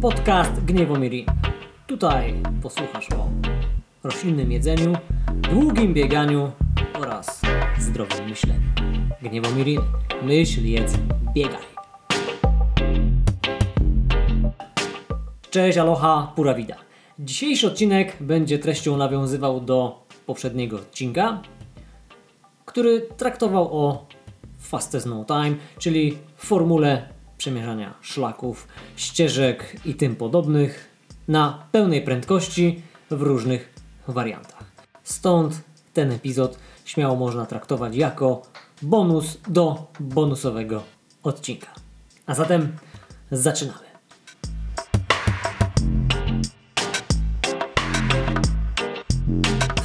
podcast 0.00 0.64
Gniewomiri. 0.64 1.26
Tutaj 1.86 2.34
posłuchasz 2.62 3.08
o 3.10 3.28
roślinnym 4.04 4.52
jedzeniu, 4.52 4.92
długim 5.50 5.94
bieganiu 5.94 6.50
oraz 7.00 7.42
zdrowym 7.78 8.28
myśleniu. 8.28 8.68
Gniewomiri, 9.22 9.78
myśl, 10.22 10.64
jedz, 10.64 10.92
biegaj. 11.34 11.62
Cześć, 15.50 15.78
aloha, 15.78 16.32
pura 16.36 16.54
vida. 16.54 16.76
Dzisiejszy 17.18 17.66
odcinek 17.66 18.16
będzie 18.20 18.58
treścią 18.58 18.96
nawiązywał 18.96 19.60
do 19.60 20.06
poprzedniego 20.26 20.76
odcinka, 20.76 21.42
który 22.64 23.00
traktował 23.16 23.78
o 23.78 24.06
fastest 24.58 25.06
no 25.06 25.24
time, 25.24 25.56
czyli 25.78 26.18
formule 26.36 27.17
przemierzania 27.38 27.94
szlaków, 28.00 28.68
ścieżek 28.96 29.76
i 29.84 29.94
tym 29.94 30.16
podobnych 30.16 30.88
na 31.28 31.66
pełnej 31.72 32.02
prędkości 32.02 32.82
w 33.10 33.22
różnych 33.22 33.74
wariantach. 34.08 34.64
Stąd 35.02 35.60
ten 35.92 36.12
epizod 36.12 36.58
śmiało 36.84 37.16
można 37.16 37.46
traktować 37.46 37.96
jako 37.96 38.42
bonus 38.82 39.38
do 39.48 39.86
bonusowego 40.00 40.82
odcinka. 41.22 41.68
A 42.26 42.34
zatem 42.34 42.76
zaczynamy. 43.30 43.87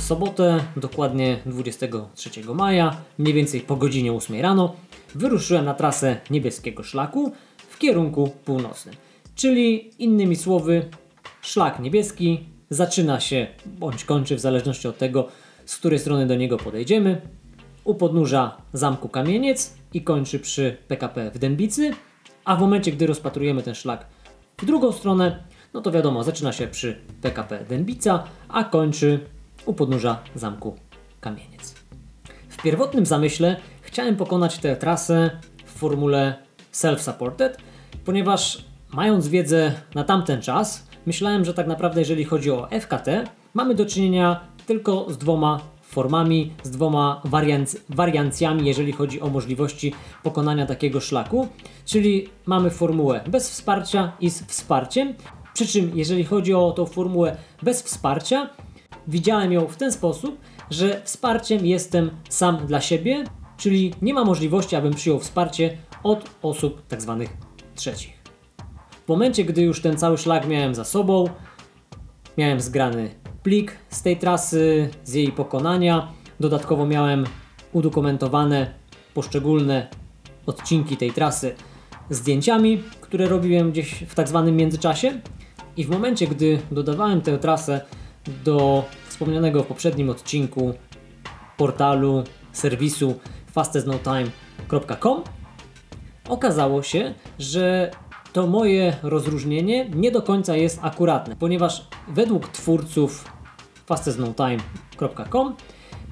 Sobotę, 0.04 0.64
dokładnie 0.78 1.40
23 1.46 2.30
maja, 2.54 2.98
mniej 3.18 3.34
więcej 3.34 3.62
po 3.62 3.76
godzinie 3.76 4.14
8 4.14 4.42
rano, 4.42 4.76
wyruszyłem 5.16 5.66
na 5.66 5.74
trasę 5.74 6.18
niebieskiego 6.30 6.84
szlaku 6.84 7.32
w 7.58 7.78
kierunku 7.78 8.32
północnym. 8.46 8.96
Czyli 9.36 9.92
innymi 10.04 10.36
słowy, 10.36 10.90
szlak 11.42 11.80
niebieski 11.80 12.46
zaczyna 12.70 13.20
się 13.20 13.48
bądź 13.66 14.06
kończy 14.06 14.36
w 14.36 14.40
zależności 14.40 14.88
od 14.88 14.98
tego, 14.98 15.28
z 15.66 15.78
której 15.78 16.00
strony 16.00 16.28
do 16.28 16.36
niego 16.36 16.58
podejdziemy. 16.58 17.22
U 17.84 17.96
podnóża 17.96 18.58
zamku 18.74 19.10
Kamieniec 19.10 19.74
i 19.94 20.02
kończy 20.02 20.40
przy 20.40 20.78
PKP 20.88 21.32
w 21.32 21.40
Dębicy, 21.40 21.92
a 22.46 22.56
w 22.56 22.60
momencie, 22.60 22.92
gdy 22.92 23.08
rozpatrujemy 23.08 23.64
ten 23.64 23.76
szlak 23.76 24.06
w 24.58 24.66
drugą 24.66 24.92
stronę, 24.92 25.44
no 25.74 25.82
to 25.82 25.92
wiadomo, 25.92 26.24
zaczyna 26.24 26.52
się 26.52 26.68
przy 26.68 26.98
PKP 27.22 27.66
Dębica, 27.70 28.24
a 28.50 28.64
kończy 28.64 29.20
u 29.66 29.74
podnóża 29.74 30.20
zamku 30.36 30.76
Kamieniec. 31.22 31.76
W 32.50 32.62
pierwotnym 32.62 33.06
zamyśle 33.06 33.58
chciałem 33.82 34.16
pokonać 34.16 34.58
tę 34.58 34.76
trasę 34.76 35.30
w 35.66 35.72
formule 35.72 36.36
self-supported, 36.74 37.50
ponieważ 38.06 38.66
mając 38.94 39.28
wiedzę 39.28 39.72
na 39.96 40.04
tamten 40.04 40.42
czas, 40.42 40.88
myślałem, 41.06 41.46
że 41.46 41.54
tak 41.54 41.68
naprawdę 41.68 42.02
jeżeli 42.02 42.24
chodzi 42.24 42.52
o 42.52 42.68
FKT, 42.82 43.08
mamy 43.54 43.76
do 43.76 43.86
czynienia 43.86 44.40
tylko 44.66 45.06
z 45.10 45.18
dwoma 45.18 45.60
formami, 45.82 46.52
z 46.64 46.72
dwoma 46.72 47.22
warianc 47.26 47.78
wariancjami, 47.90 48.68
jeżeli 48.68 48.92
chodzi 48.92 49.22
o 49.22 49.30
możliwości 49.30 49.94
pokonania 50.24 50.66
takiego 50.66 51.00
szlaku, 51.00 51.48
czyli 51.86 52.30
mamy 52.46 52.70
formułę 52.70 53.22
bez 53.28 53.50
wsparcia 53.50 54.12
i 54.20 54.30
z 54.30 54.46
wsparciem. 54.46 55.14
Przy 55.54 55.68
czym, 55.68 55.92
jeżeli 55.96 56.24
chodzi 56.24 56.54
o 56.54 56.72
tą 56.72 56.86
formułę 56.86 57.38
bez 57.64 57.84
wsparcia, 57.84 58.50
widziałem 59.08 59.52
ją 59.52 59.68
w 59.68 59.78
ten 59.78 59.92
sposób, 59.92 60.38
że 60.70 61.02
wsparciem 61.04 61.66
jestem 61.66 62.12
sam 62.30 62.68
dla 62.68 62.82
siebie, 62.82 63.24
czyli 63.58 63.94
nie 64.02 64.14
ma 64.14 64.26
możliwości, 64.26 64.76
abym 64.76 64.94
przyjął 64.94 65.20
wsparcie 65.20 65.78
od 66.04 66.30
osób 66.42 66.88
tak 66.88 67.02
zwanych 67.02 67.30
trzecich. 67.76 68.24
W 69.06 69.08
momencie, 69.08 69.46
gdy 69.46 69.62
już 69.62 69.82
ten 69.82 69.98
cały 69.98 70.18
szlak 70.18 70.48
miałem 70.48 70.76
za 70.76 70.84
sobą, 70.84 71.30
miałem 72.38 72.62
zgrany 72.62 73.10
plik 73.44 73.78
z 73.90 74.02
tej 74.02 74.18
trasy, 74.18 74.90
z 75.04 75.14
jej 75.14 75.32
pokonania, 75.32 76.12
dodatkowo 76.40 76.86
miałem 76.86 77.26
udokumentowane 77.74 78.74
poszczególne 79.14 79.88
odcinki 80.46 80.98
tej 80.98 81.12
trasy 81.12 81.56
zdjęciami, 82.10 82.84
które 83.02 83.28
robiłem 83.28 83.72
gdzieś 83.72 84.04
w 84.08 84.16
tak 84.16 84.28
zwanym 84.28 84.56
międzyczasie. 84.56 85.22
I 85.78 85.86
w 85.86 85.90
momencie, 85.90 86.28
gdy 86.28 86.60
dodawałem 86.72 87.22
tę 87.22 87.38
trasę 87.38 87.82
do 88.44 88.86
wspomnianego 89.08 89.64
w 89.64 89.68
poprzednim 89.68 90.10
odcinku 90.10 90.74
portalu, 91.58 92.24
serwisu 92.52 93.20
fastestnotime.com 93.52 95.24
okazało 96.30 96.84
się, 96.84 97.14
że 97.40 97.92
to 98.34 98.48
moje 98.48 98.96
rozróżnienie 99.04 99.90
nie 99.90 100.12
do 100.12 100.22
końca 100.22 100.56
jest 100.56 100.80
akuratne, 100.82 101.36
ponieważ 101.36 101.88
według 102.08 102.48
twórców 102.48 103.26
fastestnotime.com 103.86 105.56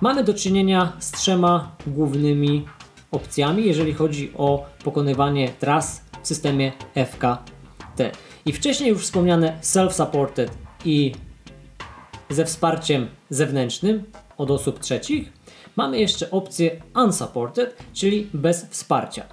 mamy 0.02 0.24
do 0.24 0.34
czynienia 0.34 0.94
z 1.00 1.12
trzema 1.12 1.76
głównymi 1.88 2.66
opcjami, 3.12 3.66
jeżeli 3.66 3.94
chodzi 3.94 4.34
o 4.38 4.66
pokonywanie 4.84 5.50
tras 5.60 6.06
w 6.22 6.28
systemie 6.28 6.72
FKT. 7.06 8.12
I 8.46 8.54
wcześniej 8.54 8.90
już 8.90 9.04
wspomniane 9.04 9.60
self-supported 9.62 10.48
i 10.86 11.12
ze 12.34 12.46
wsparciem 12.46 13.08
zewnętrznym 13.30 14.04
od 14.38 14.52
osób 14.52 14.80
trzecich, 14.80 15.34
mamy 15.76 16.00
jeszcze 16.00 16.32
opcję 16.32 16.82
unsupported, 16.96 17.84
czyli 17.94 18.30
bez 18.34 18.66
wsparcia. 18.66 19.26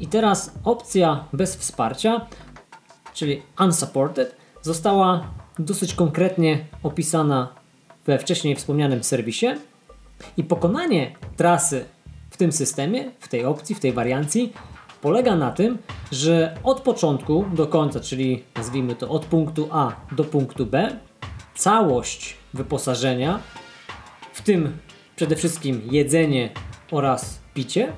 I 0.00 0.06
teraz 0.06 0.54
opcja 0.64 1.24
bez 1.32 1.56
wsparcia, 1.56 2.26
czyli 3.14 3.42
unsupported, 3.60 4.36
została 4.62 5.30
dosyć 5.58 5.94
konkretnie 5.94 6.64
opisana 6.82 7.48
we 8.06 8.18
wcześniej 8.18 8.56
wspomnianym 8.56 9.04
serwisie 9.04 9.46
i 10.36 10.44
pokonanie 10.44 11.16
trasy 11.36 11.84
w 12.30 12.36
tym 12.36 12.52
systemie, 12.52 13.10
w 13.18 13.28
tej 13.28 13.44
opcji, 13.44 13.74
w 13.74 13.80
tej 13.80 13.92
wariancji 13.92 14.52
polega 15.00 15.36
na 15.36 15.50
tym, 15.50 15.78
że 16.12 16.56
od 16.64 16.80
początku 16.80 17.44
do 17.54 17.66
końca, 17.66 18.00
czyli 18.00 18.44
nazwijmy 18.56 18.94
to 18.94 19.08
od 19.08 19.26
punktu 19.26 19.68
A 19.72 19.92
do 20.12 20.24
punktu 20.24 20.66
B, 20.66 20.96
całość 21.60 22.36
wyposażenia, 22.54 23.40
w 24.32 24.42
tym 24.42 24.78
przede 25.16 25.36
wszystkim 25.36 25.82
jedzenie 25.90 26.50
oraz 26.90 27.40
picie, 27.54 27.92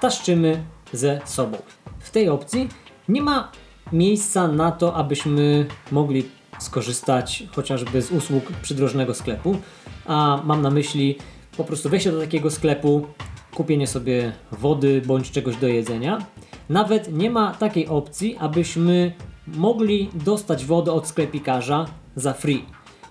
taszczymy 0.00 0.64
ze 0.92 1.20
sobą. 1.24 1.58
W 1.98 2.10
tej 2.10 2.28
opcji 2.28 2.68
nie 3.08 3.22
ma 3.22 3.52
miejsca 3.92 4.48
na 4.48 4.72
to, 4.72 4.94
abyśmy 4.94 5.66
mogli 5.92 6.24
skorzystać 6.58 7.42
chociażby 7.56 8.02
z 8.02 8.10
usług 8.10 8.52
przydrożnego 8.62 9.14
sklepu, 9.14 9.56
a 10.06 10.40
mam 10.44 10.62
na 10.62 10.70
myśli 10.70 11.18
po 11.56 11.64
prostu 11.64 11.88
wejście 11.88 12.12
do 12.12 12.20
takiego 12.20 12.50
sklepu, 12.50 13.06
kupienie 13.54 13.86
sobie 13.86 14.32
wody 14.52 15.02
bądź 15.06 15.30
czegoś 15.30 15.56
do 15.56 15.68
jedzenia. 15.68 16.18
Nawet 16.68 17.12
nie 17.12 17.30
ma 17.30 17.54
takiej 17.54 17.86
opcji, 17.88 18.36
abyśmy 18.40 19.12
mogli 19.46 20.10
dostać 20.14 20.64
wodę 20.64 20.92
od 20.92 21.06
sklepikarza 21.06 21.86
za 22.16 22.32
free. 22.32 22.64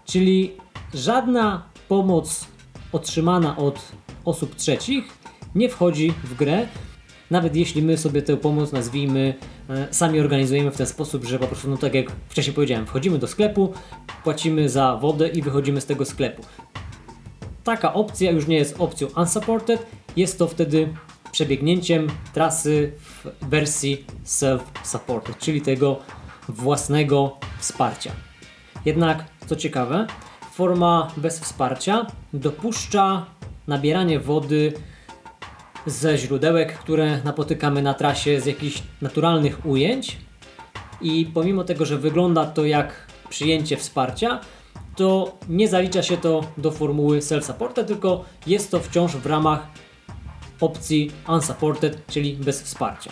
Czyli 0.06 0.52
żadna 0.94 1.64
pomoc 1.88 2.48
otrzymana 2.92 3.58
od 3.58 3.92
osób 4.26 4.56
trzecich 4.56 5.18
nie 5.56 5.70
wchodzi 5.70 6.14
w 6.24 6.36
grę, 6.36 6.68
nawet 7.32 7.56
jeśli 7.56 7.82
my 7.82 7.98
sobie 7.98 8.22
tę 8.22 8.38
pomoc 8.38 8.72
nazwijmy, 8.72 9.34
e, 9.70 9.88
sami 9.92 10.20
organizujemy 10.20 10.72
w 10.72 10.78
ten 10.78 10.88
sposób, 10.88 11.26
że 11.26 11.40
po 11.40 11.48
prostu, 11.48 11.70
no 11.70 11.78
tak 11.78 11.94
jak 11.94 12.12
wcześniej 12.30 12.54
powiedziałem, 12.56 12.86
wchodzimy 12.86 13.20
do 13.20 13.28
sklepu, 13.28 13.74
płacimy 14.24 14.70
za 14.70 14.98
wodę 14.98 15.28
i 15.30 15.42
wychodzimy 15.42 15.82
z 15.82 15.86
tego 15.86 16.06
sklepu. 16.06 16.44
Taka 17.64 17.94
opcja 17.94 18.32
już 18.32 18.48
nie 18.48 18.56
jest 18.56 18.76
opcją 18.80 19.08
unsupported, 19.18 19.86
jest 20.16 20.40
to 20.40 20.48
wtedy 20.48 20.94
przebiegnięciem 21.32 22.08
trasy 22.34 22.92
w 23.00 23.28
wersji 23.50 24.06
self-supported, 24.26 25.38
czyli 25.40 25.62
tego 25.62 26.00
własnego 26.50 27.38
wsparcia. 27.60 28.12
Jednak, 28.86 29.26
co 29.48 29.56
ciekawe, 29.56 30.08
forma 30.54 31.12
bez 31.18 31.40
wsparcia 31.40 32.06
dopuszcza 32.34 33.26
nabieranie 33.68 34.20
wody 34.20 34.74
ze 35.86 36.18
źródełek, 36.18 36.78
które 36.78 37.22
napotykamy 37.24 37.82
na 37.82 37.94
trasie 37.94 38.42
z 38.42 38.46
jakichś 38.46 38.84
naturalnych 39.02 39.66
ujęć. 39.66 40.18
I 41.02 41.26
pomimo 41.34 41.64
tego, 41.64 41.86
że 41.86 41.98
wygląda 41.98 42.46
to 42.46 42.66
jak 42.66 43.08
przyjęcie 43.30 43.78
wsparcia, 43.78 44.40
to 44.96 45.38
nie 45.50 45.68
zalicza 45.68 46.04
się 46.04 46.18
to 46.18 46.42
do 46.58 46.72
formuły 46.72 47.20
self-supported, 47.20 47.86
tylko 47.86 48.26
jest 48.48 48.72
to 48.72 48.80
wciąż 48.80 49.12
w 49.12 49.26
ramach 49.26 49.68
opcji 50.62 51.12
unsupported, 51.28 52.06
czyli 52.08 52.34
bez 52.34 52.62
wsparcia. 52.62 53.12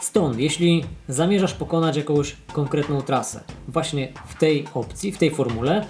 Stąd, 0.00 0.38
jeśli 0.38 0.84
zamierzasz 1.08 1.54
pokonać 1.54 1.96
jakąś 1.96 2.36
konkretną 2.52 3.02
trasę, 3.02 3.40
właśnie 3.68 4.12
w 4.26 4.38
tej 4.38 4.66
opcji, 4.74 5.12
w 5.12 5.18
tej 5.18 5.30
formule, 5.30 5.86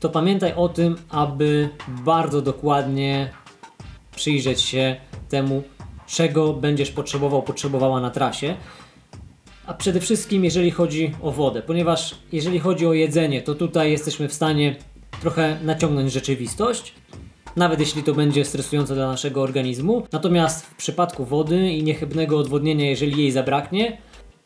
to 0.00 0.08
pamiętaj 0.08 0.54
o 0.54 0.68
tym, 0.68 0.96
aby 1.10 1.68
bardzo 1.88 2.42
dokładnie 2.42 3.30
przyjrzeć 4.16 4.60
się 4.60 4.96
temu, 5.28 5.62
czego 6.06 6.52
będziesz 6.52 6.90
potrzebował, 6.90 7.42
potrzebowała 7.42 8.00
na 8.00 8.10
trasie. 8.10 8.56
a 9.66 9.74
przede 9.74 10.00
wszystkim 10.00 10.44
jeżeli 10.44 10.70
chodzi 10.70 11.14
o 11.22 11.32
wodę, 11.32 11.62
ponieważ 11.62 12.14
jeżeli 12.32 12.58
chodzi 12.60 12.86
o 12.86 12.92
jedzenie, 12.92 13.42
to 13.42 13.54
tutaj 13.54 13.90
jesteśmy 13.90 14.28
w 14.28 14.34
stanie 14.34 14.76
trochę 15.20 15.58
naciągnąć 15.62 16.12
rzeczywistość, 16.12 16.94
nawet 17.56 17.80
jeśli 17.80 18.02
to 18.02 18.14
będzie 18.14 18.44
stresujące 18.44 18.94
dla 18.94 19.06
naszego 19.06 19.42
organizmu. 19.42 20.06
Natomiast 20.12 20.66
w 20.66 20.74
przypadku 20.74 21.24
wody 21.24 21.70
i 21.70 21.82
niechybnego 21.82 22.38
odwodnienia, 22.38 22.90
jeżeli 22.90 23.22
jej 23.22 23.32
zabraknie, 23.32 23.98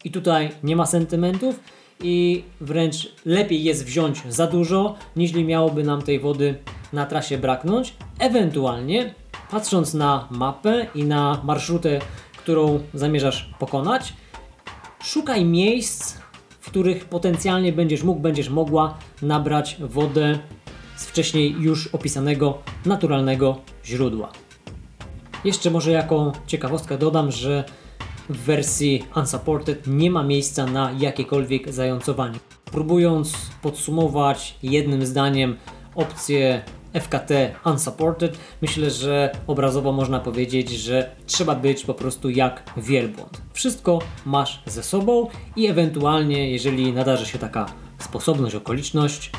i 0.04 0.10
tutaj 0.10 0.50
nie 0.62 0.76
ma 0.76 0.86
sentymentów, 0.86 1.60
i 2.02 2.44
wręcz 2.60 3.12
lepiej 3.26 3.64
jest 3.64 3.84
wziąć 3.84 4.22
za 4.28 4.46
dużo, 4.46 4.94
niż 5.16 5.32
miałoby 5.32 5.84
nam 5.84 6.02
tej 6.02 6.20
wody 6.20 6.58
na 6.92 7.06
trasie 7.06 7.38
braknąć. 7.38 7.94
Ewentualnie, 8.18 9.14
patrząc 9.50 9.94
na 9.94 10.28
mapę 10.30 10.86
i 10.94 11.04
na 11.04 11.40
marszrutę, 11.44 12.00
którą 12.38 12.80
zamierzasz 12.94 13.50
pokonać, 13.58 14.12
szukaj 15.02 15.44
miejsc, 15.44 16.16
w 16.60 16.70
których 16.70 17.04
potencjalnie 17.04 17.72
będziesz 17.72 18.02
mógł, 18.02 18.20
będziesz 18.20 18.48
mogła 18.48 18.98
nabrać 19.22 19.76
wodę 19.80 20.38
z 20.98 21.06
wcześniej 21.06 21.56
już 21.60 21.86
opisanego 21.86 22.58
naturalnego 22.86 23.60
źródła. 23.84 24.32
Jeszcze 25.44 25.70
może 25.70 25.92
jako 25.92 26.32
ciekawostkę 26.46 26.98
dodam, 26.98 27.32
że 27.32 27.64
w 28.28 28.36
wersji 28.36 29.04
Unsupported 29.16 29.86
nie 29.86 30.10
ma 30.10 30.22
miejsca 30.22 30.66
na 30.66 30.92
jakiekolwiek 30.98 31.72
zającowanie. 31.72 32.38
Próbując 32.64 33.32
podsumować 33.62 34.56
jednym 34.62 35.06
zdaniem 35.06 35.56
opcję 35.94 36.62
FKT 37.00 37.30
Unsupported, 37.64 38.38
myślę, 38.62 38.90
że 38.90 39.32
obrazowo 39.46 39.92
można 39.92 40.20
powiedzieć, 40.20 40.70
że 40.70 41.10
trzeba 41.26 41.54
być 41.54 41.84
po 41.84 41.94
prostu 41.94 42.30
jak 42.30 42.62
wielbłąd. 42.76 43.42
Wszystko 43.52 43.98
masz 44.26 44.62
ze 44.66 44.82
sobą 44.82 45.28
i 45.56 45.66
ewentualnie, 45.66 46.50
jeżeli 46.50 46.92
nadarzy 46.92 47.26
się 47.26 47.38
taka 47.38 47.66
sposobność, 47.98 48.54
okoliczność 48.54 49.30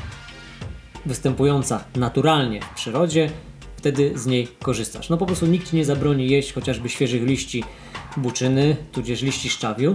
występująca 1.05 1.83
naturalnie 1.95 2.61
w 2.61 2.73
przyrodzie, 2.75 3.29
wtedy 3.77 4.11
z 4.15 4.25
niej 4.25 4.47
korzystasz. 4.61 5.09
No 5.09 5.17
po 5.17 5.25
prostu 5.25 5.45
nikt 5.45 5.73
nie 5.73 5.85
zabroni 5.85 6.29
jeść 6.29 6.53
chociażby 6.53 6.89
świeżych 6.89 7.23
liści 7.23 7.63
buczyny, 8.17 8.75
tudzież 8.91 9.21
liści 9.21 9.49
szczawiu. 9.49 9.93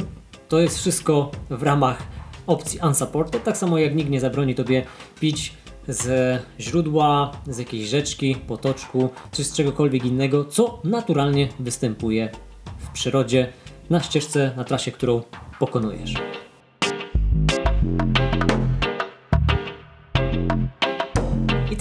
To 0.48 0.58
jest 0.58 0.78
wszystko 0.78 1.30
w 1.50 1.62
ramach 1.62 2.02
opcji 2.46 2.80
unsupported, 2.82 3.44
tak 3.44 3.56
samo 3.56 3.78
jak 3.78 3.94
nikt 3.94 4.10
nie 4.10 4.20
zabroni 4.20 4.54
tobie 4.54 4.84
pić 5.20 5.52
z 5.88 6.42
źródła, 6.60 7.32
z 7.46 7.58
jakiejś 7.58 7.88
rzeczki, 7.88 8.34
potoczku, 8.34 9.10
czy 9.32 9.44
z 9.44 9.52
czegokolwiek 9.52 10.04
innego, 10.04 10.44
co 10.44 10.80
naturalnie 10.84 11.48
występuje 11.58 12.30
w 12.78 12.88
przyrodzie, 12.88 13.52
na 13.90 14.00
ścieżce, 14.00 14.52
na 14.56 14.64
trasie, 14.64 14.92
którą 14.92 15.22
pokonujesz. 15.58 16.14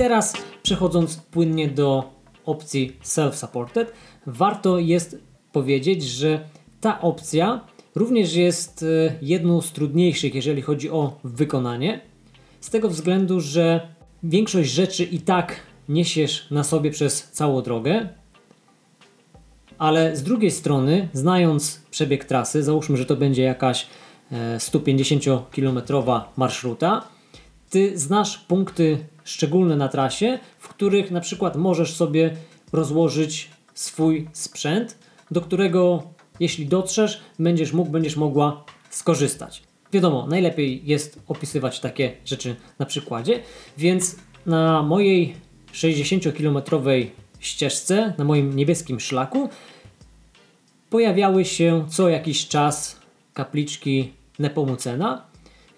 Teraz 0.04 0.34
przechodząc 0.64 1.16
płynnie 1.16 1.68
do 1.68 2.04
opcji 2.46 2.98
self-supported, 3.04 3.86
warto 4.28 4.80
jest 4.80 5.18
powiedzieć, 5.52 6.04
że 6.04 6.40
ta 6.82 7.02
opcja 7.02 7.62
również 7.96 8.36
jest 8.36 8.84
e, 8.84 9.16
jedną 9.22 9.62
z 9.62 9.72
trudniejszych, 9.72 10.36
jeżeli 10.36 10.62
chodzi 10.62 10.90
o 10.90 11.20
wykonanie, 11.24 12.02
z 12.62 12.70
tego 12.70 12.90
względu, 12.90 13.40
że 13.40 13.88
większość 14.24 14.70
rzeczy 14.70 15.04
i 15.04 15.20
tak 15.20 15.60
niesiesz 15.90 16.52
na 16.52 16.64
sobie 16.64 16.92
przez 16.92 17.32
całą 17.32 17.62
drogę, 17.62 18.10
ale 19.78 20.16
z 20.16 20.24
drugiej 20.24 20.52
strony, 20.52 21.10
znając 21.14 21.82
przebieg 21.92 22.26
trasy, 22.26 22.64
załóżmy, 22.64 22.98
że 22.98 23.06
to 23.06 23.16
będzie 23.16 23.44
jakaś 23.44 23.88
150-kilometrowa 24.58 26.22
e, 26.22 26.24
marszruta, 26.38 27.08
ty 27.70 27.98
znasz 27.98 28.38
punkty 28.38 29.13
szczególne 29.24 29.76
na 29.76 29.88
trasie, 29.88 30.40
w 30.60 30.68
których 30.68 31.12
na 31.12 31.22
przykład 31.22 31.56
możesz 31.56 31.96
sobie 31.96 32.36
rozłożyć 32.72 33.50
swój 33.74 34.28
sprzęt, 34.34 34.98
do 35.32 35.42
którego 35.42 36.04
jeśli 36.40 36.66
dotrzesz, 36.66 37.22
będziesz 37.40 37.74
mógł, 37.74 37.92
będziesz 37.92 38.16
mogła 38.16 38.64
skorzystać. 38.90 39.64
Wiadomo, 39.94 40.28
najlepiej 40.28 40.82
jest 40.86 41.20
opisywać 41.28 41.80
takie 41.80 42.14
rzeczy 42.26 42.56
na 42.80 42.86
przykładzie, 42.86 43.40
więc 43.78 44.16
na 44.46 44.84
mojej 44.84 45.36
60-kilometrowej 45.74 47.08
ścieżce, 47.40 48.14
na 48.18 48.24
moim 48.24 48.56
niebieskim 48.56 49.00
szlaku, 49.00 49.50
pojawiały 50.90 51.46
się 51.46 51.86
co 51.90 52.10
jakiś 52.10 52.48
czas 52.48 53.00
kapliczki 53.34 54.14
Nepomucena, 54.40 55.26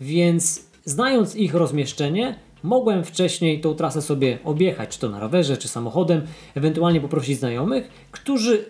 więc 0.02 0.66
znając 0.86 1.36
ich 1.36 1.54
rozmieszczenie, 1.54 2.40
mogłem 2.66 3.04
wcześniej 3.04 3.62
tą 3.62 3.76
trasę 3.76 4.02
sobie 4.02 4.40
objechać, 4.44 4.90
czy 4.90 5.00
to 5.00 5.10
na 5.10 5.20
rowerze, 5.20 5.58
czy 5.58 5.68
samochodem, 5.68 6.22
ewentualnie 6.56 7.02
poprosić 7.02 7.40
znajomych, 7.40 8.08
którzy 8.12 8.66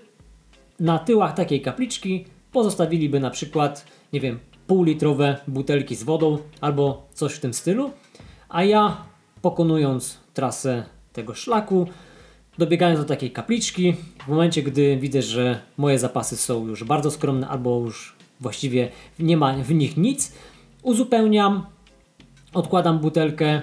na 0.80 1.00
tyłach 1.00 1.34
takiej 1.34 1.62
kapliczki 1.62 2.26
pozostawiliby 2.52 3.20
na 3.20 3.30
przykład, 3.30 3.86
nie 4.14 4.20
wiem, 4.20 4.40
półlitrowe 4.68 5.38
butelki 5.48 5.96
z 5.96 6.04
wodą 6.04 6.38
albo 6.62 7.08
coś 7.14 7.34
w 7.34 7.40
tym 7.40 7.54
stylu, 7.54 7.92
a 8.50 8.64
ja 8.64 8.98
pokonując 9.42 10.18
trasę 10.34 10.84
tego 11.14 11.34
szlaku, 11.34 11.88
dobiegając 12.58 13.00
do 13.00 13.06
takiej 13.06 13.32
kapliczki, 13.32 13.94
w 14.26 14.28
momencie 14.28 14.64
gdy 14.64 14.98
widzę, 14.98 15.22
że 15.22 15.60
moje 15.78 16.00
zapasy 16.00 16.38
są 16.38 16.68
już 16.68 16.84
bardzo 16.84 17.12
skromne 17.12 17.48
albo 17.48 17.80
już 17.80 18.16
właściwie 18.40 18.92
nie 19.20 19.38
ma 19.38 19.54
w 19.54 19.74
nich 19.74 19.98
nic, 19.98 20.34
uzupełniam, 20.84 21.66
odkładam 22.54 23.00
butelkę 23.00 23.62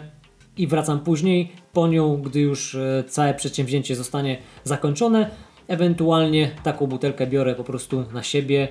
i 0.56 0.66
wracam 0.66 1.00
później 1.00 1.52
po 1.72 1.88
nią, 1.88 2.16
gdy 2.16 2.40
już 2.40 2.74
e, 2.74 3.04
całe 3.08 3.34
przedsięwzięcie 3.34 3.96
zostanie 3.96 4.38
zakończone. 4.64 5.30
Ewentualnie 5.68 6.50
taką 6.62 6.86
butelkę 6.86 7.26
biorę 7.26 7.54
po 7.54 7.64
prostu 7.64 8.04
na 8.12 8.22
siebie 8.22 8.68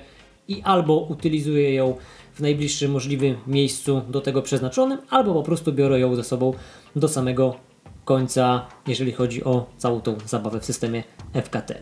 i 0.48 0.62
albo 0.62 0.98
utylizuję 0.98 1.74
ją 1.74 1.96
w 2.34 2.40
najbliższym 2.40 2.92
możliwym 2.92 3.36
miejscu 3.48 4.02
do 4.10 4.22
tego 4.22 4.42
przeznaczonym, 4.42 5.00
albo 5.10 5.34
po 5.34 5.44
prostu 5.44 5.74
biorę 5.74 6.00
ją 6.00 6.16
ze 6.16 6.24
sobą 6.24 6.54
do 6.96 7.08
samego 7.08 7.56
końca, 8.06 8.68
jeżeli 8.88 9.12
chodzi 9.12 9.44
o 9.44 9.66
całą 9.78 10.02
tą 10.02 10.18
zabawę 10.26 10.60
w 10.60 10.66
systemie 10.66 11.04
FKT. 11.34 11.82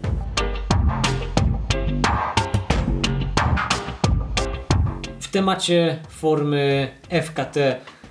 W 5.19 5.31
temacie 5.31 5.99
formy 6.09 6.89
FKT 7.23 7.57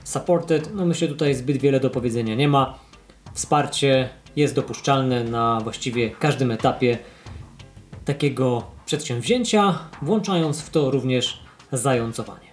Supported, 0.09 0.75
no 0.75 0.87
myślę 0.87 1.09
tutaj 1.09 1.35
zbyt 1.35 1.57
wiele 1.57 1.81
do 1.81 1.91
powiedzenia 1.91 2.35
nie 2.35 2.49
ma. 2.49 2.79
Wsparcie 3.33 4.09
jest 4.37 4.55
dopuszczalne 4.55 5.25
na 5.25 5.61
właściwie 5.61 6.11
każdym 6.11 6.51
etapie 6.51 6.99
takiego 8.05 8.63
przedsięwzięcia, 8.87 9.79
włączając 10.03 10.63
w 10.63 10.71
to 10.71 10.91
również 10.91 11.43
zającowanie. 11.73 12.49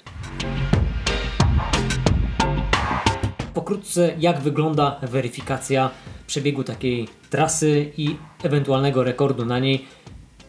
Pokrótce, 3.53 4.15
jak 4.19 4.39
wygląda 4.41 4.99
weryfikacja 5.01 5.89
przebiegu 6.27 6.63
takiej 6.63 7.07
trasy 7.29 7.91
i 7.97 8.15
ewentualnego 8.43 9.03
rekordu 9.03 9.45
na 9.45 9.59
niej 9.59 9.85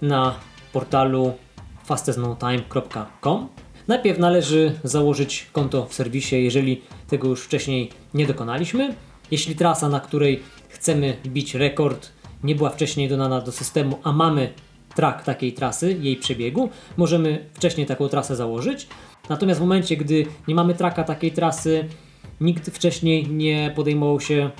na 0.03 0.35
portalu 0.73 1.33
fastestnowtime.com. 1.85 3.49
Najpierw 3.89 4.19
należy 4.19 4.73
założyć 4.85 5.47
konto 5.53 5.87
w 5.87 5.95
serwisie, 5.95 6.45
jeżeli 6.45 6.83
tego 7.09 7.29
już 7.29 7.43
wcześniej 7.43 7.91
nie 8.15 8.27
dokonaliśmy. 8.27 8.95
Jeśli 9.31 9.57
trasa, 9.57 9.89
na 9.89 10.01
której 10.01 10.43
chcemy 10.69 11.17
bić 11.27 11.55
rekord, 11.55 12.09
nie 12.45 12.55
była 12.55 12.71
wcześniej 12.71 13.09
dodana 13.09 13.41
do 13.41 13.53
systemu, 13.53 13.99
a 14.03 14.13
mamy 14.13 14.53
track 14.95 15.25
takiej 15.25 15.53
trasy, 15.53 15.97
jej 16.01 16.17
przebiegu, 16.17 16.71
możemy 16.97 17.49
wcześniej 17.55 17.87
taką 17.87 18.09
trasę 18.09 18.37
założyć. 18.37 18.87
Natomiast 19.29 19.61
w 19.61 19.63
momencie, 19.63 19.97
gdy 19.97 20.27
nie 20.49 20.55
mamy 20.55 20.75
traka 20.75 21.05
takiej 21.05 21.33
trasy, 21.33 21.89
nikt 22.41 22.71
wcześniej 22.71 23.29
nie 23.29 23.73
podejmował 23.77 24.21
się 24.21 24.51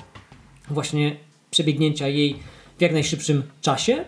właśnie 0.69 1.15
przebiegnięcia 1.51 2.07
jej 2.07 2.39
w 2.77 2.81
jak 2.81 2.93
najszybszym 2.93 3.43
czasie, 3.61 4.05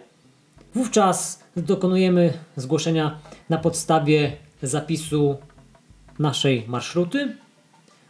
wówczas 0.75 1.43
dokonujemy 1.57 2.33
zgłoszenia 2.55 3.19
na 3.49 3.57
podstawie 3.57 4.37
zapisu 4.61 5.37
naszej 6.19 6.63
marszruty. 6.67 7.35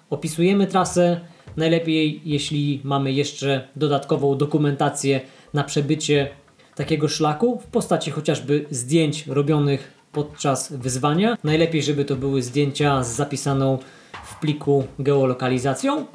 Opisujemy 0.09 0.67
trasę, 0.67 1.19
najlepiej 1.57 2.21
jeśli 2.25 2.81
mamy 2.83 3.11
jeszcze 3.11 3.67
dodatkową 3.75 4.37
dokumentację 4.37 5.21
na 5.53 5.63
przebycie 5.63 6.29
takiego 6.75 7.07
szlaku 7.07 7.59
w 7.59 7.65
postaci 7.65 8.11
chociażby 8.11 8.65
zdjęć 8.69 9.27
robionych 9.27 9.93
podczas 10.11 10.73
wyzwania. 10.73 11.37
Najlepiej, 11.43 11.83
żeby 11.83 12.05
to 12.05 12.15
były 12.15 12.41
zdjęcia 12.41 13.03
z 13.03 13.15
zapisaną 13.15 13.77
w 14.25 14.39
pliku 14.39 14.83
geolokalizacją. 14.99 16.05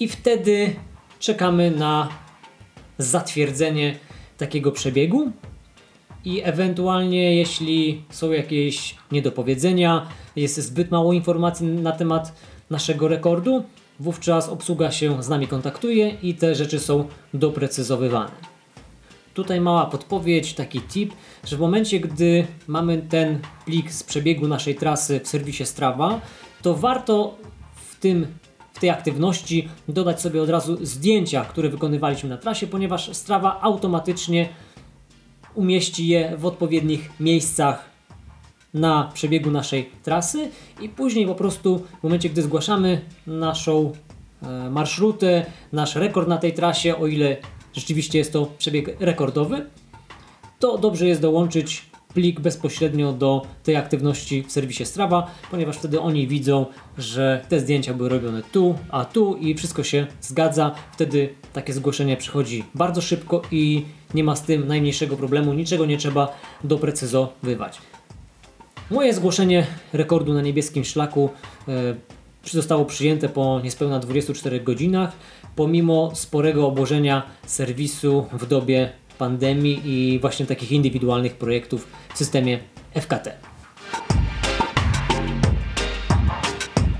I 0.00 0.08
wtedy 0.08 0.76
czekamy 1.18 1.70
na 1.70 2.08
zatwierdzenie 2.98 3.98
takiego 4.38 4.72
przebiegu. 4.72 5.32
I 6.24 6.40
ewentualnie 6.44 7.36
jeśli 7.36 8.04
są 8.10 8.30
jakieś 8.30 8.96
niedopowiedzenia, 9.12 10.06
jest 10.36 10.60
zbyt 10.60 10.90
mało 10.90 11.12
informacji 11.12 11.66
na 11.66 11.92
temat 11.92 12.32
naszego 12.70 13.08
rekordu, 13.08 13.64
wówczas 14.00 14.48
obsługa 14.48 14.90
się 14.90 15.22
z 15.22 15.28
nami 15.28 15.48
kontaktuje 15.48 16.16
i 16.22 16.34
te 16.34 16.54
rzeczy 16.54 16.78
są 16.78 17.08
doprecyzowywane. 17.34 18.30
Tutaj 19.34 19.60
mała 19.60 19.86
podpowiedź, 19.86 20.54
taki 20.54 20.80
tip, 20.80 21.12
że 21.44 21.56
w 21.56 21.60
momencie, 21.60 22.00
gdy 22.00 22.46
mamy 22.66 23.02
ten 23.08 23.38
plik 23.64 23.92
z 23.92 24.02
przebiegu 24.02 24.48
naszej 24.48 24.74
trasy 24.74 25.20
w 25.20 25.28
serwisie 25.28 25.66
Strava, 25.66 26.20
to 26.62 26.74
warto 26.74 27.36
w 27.74 28.00
tym 28.00 28.26
w 28.72 28.80
tej 28.80 28.90
aktywności 28.90 29.68
dodać 29.88 30.20
sobie 30.20 30.42
od 30.42 30.48
razu 30.48 30.86
zdjęcia, 30.86 31.44
które 31.44 31.68
wykonywaliśmy 31.68 32.28
na 32.28 32.36
trasie, 32.36 32.66
ponieważ 32.66 33.16
Strava 33.16 33.58
automatycznie 33.60 34.48
umieści 35.54 36.06
je 36.06 36.36
w 36.36 36.46
odpowiednich 36.46 37.10
miejscach 37.20 37.90
na 38.74 39.10
przebiegu 39.14 39.50
naszej 39.50 39.90
trasy 40.02 40.50
i 40.80 40.88
później 40.88 41.26
po 41.26 41.34
prostu 41.34 41.78
w 42.00 42.02
momencie, 42.02 42.28
gdy 42.28 42.42
zgłaszamy 42.42 43.00
naszą 43.26 43.92
e, 44.42 44.70
marszrutę, 44.70 45.46
nasz 45.72 45.96
rekord 45.96 46.28
na 46.28 46.38
tej 46.38 46.52
trasie, 46.52 46.96
o 46.96 47.06
ile 47.06 47.36
rzeczywiście 47.72 48.18
jest 48.18 48.32
to 48.32 48.46
przebieg 48.58 48.96
rekordowy, 49.00 49.66
to 50.58 50.78
dobrze 50.78 51.06
jest 51.06 51.20
dołączyć 51.20 51.91
plik 52.14 52.40
bezpośrednio 52.40 53.12
do 53.12 53.42
tej 53.64 53.76
aktywności 53.76 54.42
w 54.42 54.52
serwisie 54.52 54.86
Strava, 54.86 55.30
ponieważ 55.50 55.76
wtedy 55.76 56.00
oni 56.00 56.28
widzą, 56.28 56.66
że 56.98 57.44
te 57.48 57.60
zdjęcia 57.60 57.94
były 57.94 58.08
robione 58.08 58.42
tu, 58.52 58.74
a 58.90 59.04
tu 59.04 59.36
i 59.36 59.54
wszystko 59.54 59.82
się 59.84 60.06
zgadza. 60.20 60.74
Wtedy 60.92 61.28
takie 61.52 61.72
zgłoszenie 61.72 62.16
przychodzi 62.16 62.64
bardzo 62.74 63.00
szybko 63.00 63.42
i 63.50 63.84
nie 64.14 64.24
ma 64.24 64.36
z 64.36 64.42
tym 64.42 64.68
najmniejszego 64.68 65.16
problemu, 65.16 65.52
niczego 65.52 65.86
nie 65.86 65.96
trzeba 65.96 66.38
doprecyzowywać. 66.64 67.78
Moje 68.90 69.14
zgłoszenie 69.14 69.66
rekordu 69.92 70.34
na 70.34 70.42
niebieskim 70.42 70.84
szlaku 70.84 71.30
e, 71.68 71.72
zostało 72.50 72.84
przyjęte 72.84 73.28
po 73.28 73.60
niespełna 73.64 73.98
24 73.98 74.60
godzinach, 74.60 75.12
pomimo 75.56 76.10
sporego 76.14 76.66
obłożenia 76.66 77.22
serwisu 77.46 78.26
w 78.32 78.46
dobie 78.46 78.92
pandemii 79.22 79.80
i 79.84 80.18
właśnie 80.18 80.46
takich 80.46 80.72
indywidualnych 80.72 81.34
projektów 81.34 81.86
w 82.14 82.18
systemie 82.18 82.58
FKT. 83.00 83.32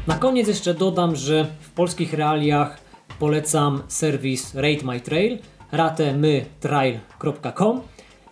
Na 0.06 0.18
koniec 0.18 0.48
jeszcze 0.48 0.74
dodam, 0.74 1.16
że 1.16 1.46
w 1.60 1.70
polskich 1.70 2.14
realiach 2.14 2.80
polecam 3.18 3.82
serwis 3.88 4.54
Rate 4.54 4.84
My 4.84 5.00
Trail, 5.00 5.38
ratemytrail.com. 5.72 7.80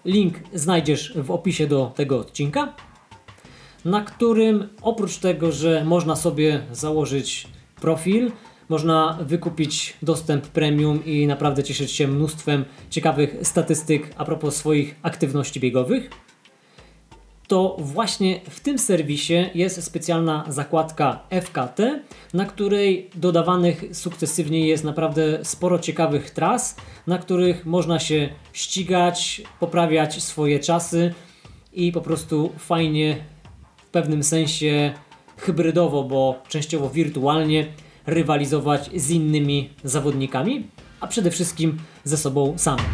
Link 0.04 0.34
znajdziesz 0.54 1.12
w 1.16 1.30
opisie 1.30 1.66
do 1.66 1.92
tego 1.96 2.18
odcinka, 2.18 2.74
na 3.84 4.00
którym 4.00 4.68
oprócz 4.82 5.18
tego, 5.18 5.52
że 5.52 5.84
można 5.84 6.16
sobie 6.16 6.60
założyć 6.72 7.48
profil, 7.80 8.32
można 8.70 9.18
wykupić 9.20 9.96
dostęp 10.02 10.46
premium 10.46 11.04
i 11.04 11.26
naprawdę 11.26 11.62
cieszyć 11.62 11.92
się 11.92 12.08
mnóstwem 12.08 12.64
ciekawych 12.90 13.36
statystyk 13.42 14.14
a 14.16 14.24
propos 14.24 14.56
swoich 14.56 14.96
aktywności 15.02 15.60
biegowych. 15.60 16.10
To 17.48 17.76
właśnie 17.78 18.40
w 18.50 18.60
tym 18.60 18.78
serwisie 18.78 19.50
jest 19.54 19.84
specjalna 19.84 20.44
zakładka 20.48 21.20
FKT, 21.42 22.00
na 22.34 22.44
której 22.44 23.10
dodawanych 23.14 23.84
sukcesywnie 23.92 24.68
jest 24.68 24.84
naprawdę 24.84 25.38
sporo 25.42 25.78
ciekawych 25.78 26.30
tras, 26.30 26.76
na 27.06 27.18
których 27.18 27.66
można 27.66 27.98
się 27.98 28.28
ścigać, 28.52 29.42
poprawiać 29.60 30.22
swoje 30.22 30.58
czasy 30.58 31.14
i 31.72 31.92
po 31.92 32.00
prostu 32.00 32.52
fajnie, 32.58 33.16
w 33.76 33.86
pewnym 33.86 34.22
sensie 34.22 34.92
hybrydowo, 35.36 36.04
bo 36.04 36.42
częściowo 36.48 36.90
wirtualnie 36.90 37.66
rywalizować 38.06 38.90
z 38.96 39.10
innymi 39.10 39.70
zawodnikami, 39.84 40.66
a 41.00 41.06
przede 41.06 41.30
wszystkim 41.30 41.78
ze 42.04 42.16
sobą 42.16 42.58
samym. 42.58 42.84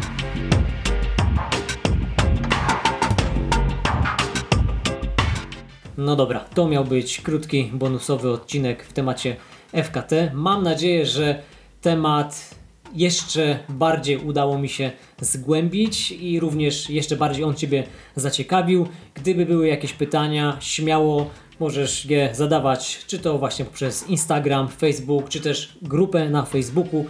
No 5.97 6.15
dobra, 6.15 6.39
to 6.39 6.67
miał 6.67 6.85
być 6.85 7.21
krótki, 7.21 7.69
bonusowy 7.73 8.31
odcinek 8.31 8.83
w 8.83 8.93
temacie 8.93 9.35
FKT. 9.83 10.31
Mam 10.33 10.63
nadzieję, 10.63 11.05
że 11.05 11.41
temat 11.81 12.55
jeszcze 12.95 13.59
bardziej 13.69 14.17
udało 14.17 14.59
mi 14.59 14.69
się 14.69 14.91
zgłębić 15.21 16.11
i 16.11 16.39
również 16.39 16.89
jeszcze 16.89 17.15
bardziej 17.15 17.43
on 17.43 17.55
Ciebie 17.55 17.83
zaciekawił. 18.15 18.87
Gdyby 19.13 19.45
były 19.45 19.67
jakieś 19.67 19.93
pytania, 19.93 20.57
śmiało 20.59 21.29
Możesz 21.59 22.05
je 22.05 22.29
zadawać, 22.33 23.05
czy 23.07 23.19
to 23.19 23.37
właśnie 23.37 23.65
poprzez 23.65 24.09
Instagram, 24.09 24.67
Facebook, 24.67 25.29
czy 25.29 25.41
też 25.41 25.77
grupę 25.81 26.29
na 26.29 26.45
Facebooku, 26.45 27.05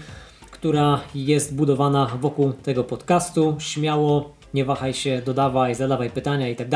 która 0.52 1.02
jest 1.16 1.56
budowana 1.56 2.06
wokół 2.22 2.54
tego 2.54 2.84
podcastu. 2.84 3.56
Śmiało, 3.60 4.34
nie 4.54 4.66
wahaj 4.66 4.94
się, 4.94 5.22
dodawaj, 5.26 5.76
zadawaj 5.76 6.10
pytania 6.10 6.50
i 6.50 6.56
tak. 6.56 6.68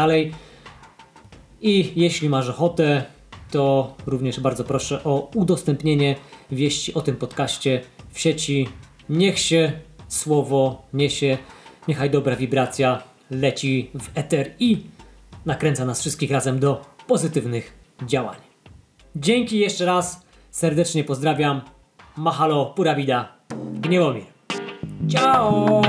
I 1.61 1.93
jeśli 1.95 2.29
masz 2.29 2.49
ochotę, 2.49 3.03
to 3.51 3.95
również 4.05 4.39
bardzo 4.39 4.63
proszę 4.63 5.03
o 5.03 5.31
udostępnienie 5.35 6.15
wieści 6.51 6.93
o 6.93 7.01
tym 7.01 7.15
podcaście 7.15 7.81
w 8.11 8.19
sieci. 8.19 8.69
Niech 9.09 9.39
się 9.39 9.71
słowo 10.07 10.81
niesie, 10.93 11.37
niechaj 11.87 12.09
dobra 12.09 12.35
wibracja 12.35 13.03
leci 13.31 13.91
w 13.93 14.17
eter 14.17 14.51
i 14.59 14.83
nakręca 15.45 15.85
nas 15.85 15.99
wszystkich 15.99 16.31
razem 16.31 16.59
do 16.59 16.85
pozytywnych 17.11 17.73
działań. 18.05 18.37
Dzięki 19.15 19.59
jeszcze 19.59 19.85
raz, 19.85 20.25
serdecznie 20.51 21.03
pozdrawiam. 21.03 21.61
Mahalo, 22.17 22.65
pura 22.65 22.95
vida, 22.95 23.33
Gniewomir. 23.73 24.23
Ciao! 25.07 25.81